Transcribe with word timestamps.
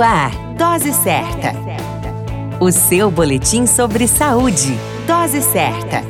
Ar, 0.00 0.30
Dose 0.56 0.92
Certa. 0.92 1.52
O 2.60 2.70
seu 2.70 3.10
boletim 3.10 3.66
sobre 3.66 4.06
saúde. 4.06 4.78
Dose 5.06 5.42
Certa. 5.42 6.02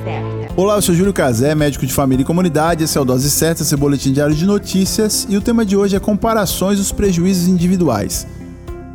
Olá, 0.54 0.76
eu 0.76 0.82
sou 0.82 0.94
Júlio 0.94 1.12
Cazé, 1.12 1.54
médico 1.54 1.86
de 1.86 1.92
família 1.92 2.22
e 2.22 2.26
comunidade. 2.26 2.84
Esse 2.84 2.98
é 2.98 3.00
o 3.00 3.04
Dose 3.04 3.30
Certa, 3.30 3.64
seu 3.64 3.78
boletim 3.78 4.12
diário 4.12 4.34
de 4.34 4.44
notícias. 4.44 5.26
E 5.30 5.36
o 5.36 5.40
tema 5.40 5.64
de 5.64 5.76
hoje 5.76 5.96
é 5.96 6.00
comparações 6.00 6.78
dos 6.78 6.92
prejuízos 6.92 7.48
individuais. 7.48 8.26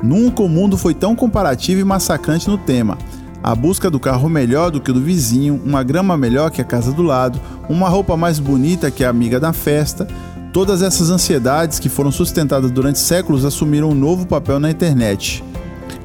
Nunca 0.03 0.43
o 0.43 0.49
mundo 0.49 0.77
foi 0.77 0.93
tão 0.93 1.15
comparativo 1.15 1.81
e 1.81 1.83
massacrante 1.83 2.47
no 2.47 2.57
tema. 2.57 2.97
A 3.41 3.55
busca 3.55 3.89
do 3.89 3.99
carro 3.99 4.29
melhor 4.29 4.69
do 4.69 4.79
que 4.79 4.91
o 4.91 4.93
do 4.93 5.01
vizinho, 5.01 5.59
uma 5.65 5.81
grama 5.83 6.15
melhor 6.15 6.51
que 6.51 6.61
a 6.61 6.65
casa 6.65 6.91
do 6.91 7.01
lado, 7.01 7.41
uma 7.67 7.89
roupa 7.89 8.15
mais 8.15 8.39
bonita 8.39 8.91
que 8.91 9.03
a 9.03 9.09
amiga 9.09 9.39
da 9.39 9.51
festa, 9.51 10.07
Todas 10.53 10.83
essas 10.83 11.09
ansiedades 11.09 11.79
que 11.79 11.89
foram 11.89 12.11
sustentadas 12.11 12.69
durante 12.69 12.99
séculos 12.99 13.43
assumiram 13.43 13.89
um 13.89 13.95
novo 13.95 14.27
papel 14.27 14.59
na 14.59 14.69
internet. 14.69 15.43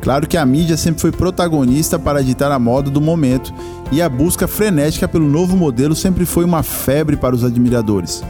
Claro 0.00 0.26
que 0.26 0.38
a 0.38 0.46
mídia 0.46 0.74
sempre 0.74 1.02
foi 1.02 1.12
protagonista 1.12 1.98
para 1.98 2.24
ditar 2.24 2.50
a 2.50 2.58
moda 2.58 2.90
do 2.90 2.98
momento 2.98 3.52
e 3.92 4.00
a 4.00 4.08
busca 4.08 4.48
frenética 4.48 5.06
pelo 5.06 5.28
novo 5.28 5.54
modelo 5.54 5.94
sempre 5.94 6.24
foi 6.24 6.44
uma 6.44 6.62
febre 6.62 7.14
para 7.14 7.34
os 7.34 7.44
admiradores. 7.44 8.24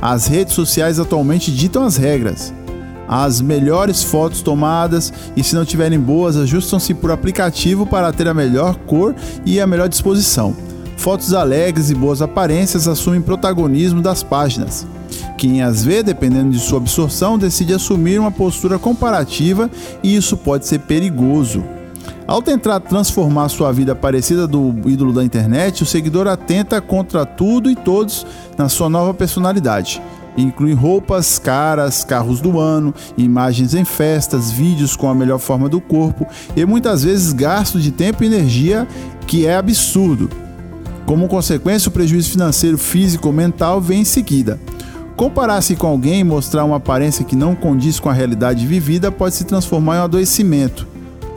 As 0.00 0.28
redes 0.28 0.54
sociais 0.54 1.00
atualmente 1.00 1.50
ditam 1.50 1.82
as 1.82 1.96
regras. 1.96 2.54
As 3.08 3.40
melhores 3.40 4.04
fotos 4.04 4.42
tomadas 4.42 5.12
e, 5.36 5.42
se 5.42 5.56
não 5.56 5.64
tiverem 5.64 5.98
boas, 5.98 6.36
ajustam-se 6.36 6.94
por 6.94 7.10
aplicativo 7.10 7.84
para 7.84 8.12
ter 8.12 8.28
a 8.28 8.34
melhor 8.34 8.76
cor 8.86 9.16
e 9.44 9.60
a 9.60 9.66
melhor 9.66 9.88
disposição. 9.88 10.54
Fotos 10.96 11.34
alegres 11.34 11.90
e 11.90 11.94
boas 11.94 12.22
aparências 12.22 12.86
assumem 12.86 13.20
protagonismo 13.20 14.00
das 14.00 14.22
páginas. 14.22 14.86
Quem 15.36 15.62
as 15.62 15.84
vê, 15.84 16.02
dependendo 16.02 16.50
de 16.50 16.58
sua 16.58 16.78
absorção, 16.78 17.38
decide 17.38 17.74
assumir 17.74 18.18
uma 18.18 18.30
postura 18.30 18.78
comparativa 18.78 19.70
e 20.02 20.16
isso 20.16 20.36
pode 20.36 20.66
ser 20.66 20.80
perigoso. 20.80 21.62
Ao 22.26 22.42
tentar 22.42 22.80
transformar 22.80 23.48
sua 23.48 23.70
vida 23.72 23.94
parecida 23.94 24.48
do 24.48 24.74
ídolo 24.86 25.12
da 25.12 25.24
internet, 25.24 25.82
o 25.82 25.86
seguidor 25.86 26.26
atenta 26.26 26.80
contra 26.80 27.24
tudo 27.24 27.70
e 27.70 27.76
todos 27.76 28.26
na 28.56 28.68
sua 28.68 28.88
nova 28.88 29.14
personalidade. 29.14 30.02
Inclui 30.36 30.74
roupas 30.74 31.38
caras, 31.38 32.04
carros 32.04 32.40
do 32.40 32.58
ano, 32.58 32.92
imagens 33.16 33.74
em 33.74 33.84
festas, 33.84 34.50
vídeos 34.50 34.96
com 34.96 35.08
a 35.08 35.14
melhor 35.14 35.38
forma 35.38 35.68
do 35.68 35.80
corpo 35.80 36.26
e 36.56 36.64
muitas 36.64 37.04
vezes 37.04 37.32
gasto 37.32 37.78
de 37.78 37.90
tempo 37.90 38.24
e 38.24 38.26
energia 38.26 38.88
que 39.26 39.46
é 39.46 39.56
absurdo. 39.56 40.28
Como 41.06 41.28
consequência, 41.28 41.88
o 41.88 41.92
prejuízo 41.92 42.30
financeiro, 42.30 42.76
físico 42.76 43.28
ou 43.28 43.32
mental 43.32 43.80
vem 43.80 44.00
em 44.00 44.04
seguida. 44.04 44.58
Comparar-se 45.16 45.74
com 45.76 45.86
alguém 45.86 46.20
e 46.20 46.24
mostrar 46.24 46.64
uma 46.64 46.76
aparência 46.76 47.24
que 47.24 47.34
não 47.34 47.54
condiz 47.54 47.98
com 47.98 48.10
a 48.10 48.12
realidade 48.12 48.66
vivida 48.66 49.10
pode 49.10 49.34
se 49.34 49.44
transformar 49.44 49.96
em 49.96 50.00
um 50.00 50.04
adoecimento. 50.04 50.86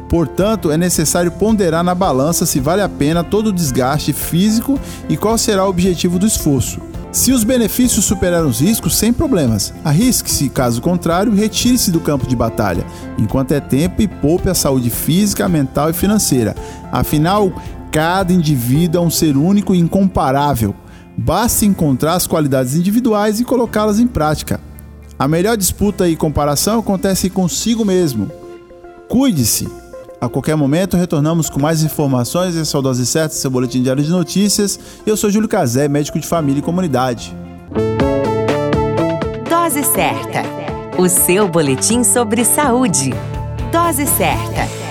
Portanto, 0.10 0.70
é 0.70 0.76
necessário 0.76 1.32
ponderar 1.32 1.84
na 1.84 1.96
balança 1.96 2.46
se 2.46 2.60
vale 2.60 2.82
a 2.82 2.90
pena 2.90 3.24
todo 3.24 3.48
o 3.48 3.54
desgaste 3.54 4.12
físico 4.12 4.78
e 5.08 5.16
qual 5.16 5.38
será 5.38 5.66
o 5.66 5.70
objetivo 5.70 6.20
do 6.20 6.28
esforço. 6.28 6.82
Se 7.12 7.32
os 7.32 7.44
benefícios 7.44 8.04
superarem 8.06 8.50
os 8.50 8.60
riscos, 8.60 8.96
sem 8.98 9.14
problemas. 9.14 9.74
Arrisque-se, 9.84 10.50
caso 10.50 10.82
contrário, 10.82 11.34
retire-se 11.34 11.90
do 11.90 12.00
campo 12.00 12.28
de 12.28 12.36
batalha, 12.36 12.86
enquanto 13.18 13.54
é 13.54 13.60
tempo 13.60 14.02
e 14.02 14.08
poupe 14.08 14.50
a 14.50 14.54
saúde 14.54 14.90
física, 14.90 15.48
mental 15.48 15.90
e 15.90 15.94
financeira. 15.94 16.56
Afinal, 16.92 17.52
cada 17.92 18.34
indivíduo 18.34 19.02
é 19.02 19.06
um 19.06 19.10
ser 19.10 19.38
único 19.38 19.74
e 19.74 19.80
incomparável. 19.80 20.76
Basta 21.22 21.66
encontrar 21.66 22.14
as 22.14 22.26
qualidades 22.26 22.76
individuais 22.76 23.42
e 23.42 23.44
colocá-las 23.44 24.00
em 24.00 24.08
prática. 24.08 24.58
A 25.18 25.28
melhor 25.28 25.58
disputa 25.58 26.08
e 26.08 26.16
comparação 26.16 26.80
acontece 26.80 27.30
consigo 27.30 27.84
mesmo. 27.84 28.32
Cuide-se! 29.10 29.68
A 30.22 30.30
qualquer 30.30 30.56
momento 30.56 30.96
retornamos 30.96 31.50
com 31.50 31.60
mais 31.60 31.84
informações. 31.84 32.56
Esse 32.56 32.74
é 32.74 32.80
o 32.80 32.82
Dose 32.82 33.06
Certa, 33.06 33.36
seu 33.36 33.52
boletim 33.52 33.84
diário 33.84 34.02
de 34.02 34.10
notícias. 34.10 34.80
Eu 35.06 35.18
sou 35.18 35.30
Júlio 35.30 35.50
Cazé, 35.50 35.90
médico 35.90 36.18
de 36.18 36.26
família 36.26 36.60
e 36.60 36.64
comunidade. 36.64 37.36
Dose 39.50 39.84
Certa, 39.84 40.44
o 40.98 41.10
seu 41.10 41.50
boletim 41.50 42.02
sobre 42.02 42.46
saúde. 42.46 43.14
Dose 43.74 44.06
Certa. 44.08 44.89